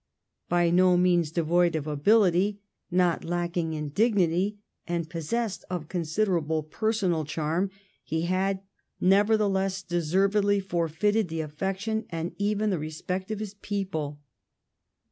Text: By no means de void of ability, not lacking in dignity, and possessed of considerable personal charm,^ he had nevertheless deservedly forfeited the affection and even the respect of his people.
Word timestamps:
By 0.49 0.71
no 0.71 0.97
means 0.97 1.29
de 1.29 1.43
void 1.43 1.75
of 1.75 1.85
ability, 1.85 2.59
not 2.89 3.23
lacking 3.23 3.73
in 3.73 3.89
dignity, 3.89 4.57
and 4.87 5.07
possessed 5.07 5.63
of 5.69 5.89
considerable 5.89 6.63
personal 6.63 7.23
charm,^ 7.23 7.69
he 8.03 8.23
had 8.23 8.61
nevertheless 8.99 9.83
deservedly 9.83 10.59
forfeited 10.59 11.27
the 11.27 11.41
affection 11.41 12.05
and 12.09 12.33
even 12.39 12.71
the 12.71 12.79
respect 12.79 13.29
of 13.29 13.37
his 13.39 13.53
people. 13.61 14.19